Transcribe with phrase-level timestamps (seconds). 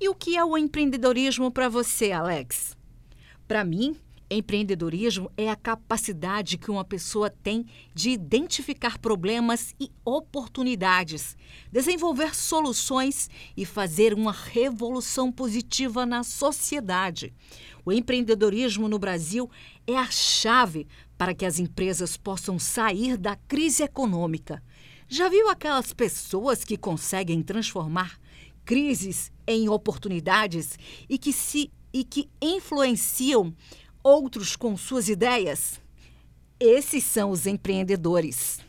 [0.00, 2.76] E o que é o empreendedorismo para você, Alex?
[3.48, 3.96] Para mim,
[4.30, 11.36] empreendedorismo é a capacidade que uma pessoa tem de identificar problemas e oportunidades,
[11.72, 17.34] desenvolver soluções e fazer uma revolução positiva na sociedade.
[17.84, 19.50] O empreendedorismo no Brasil
[19.84, 20.86] é a chave
[21.16, 24.62] para que as empresas possam sair da crise econômica.
[25.08, 28.16] Já viu aquelas pessoas que conseguem transformar
[28.68, 30.78] crises em oportunidades
[31.08, 33.56] e que se e que influenciam
[34.04, 35.80] outros com suas ideias?
[36.60, 38.60] Esses são os empreendedores.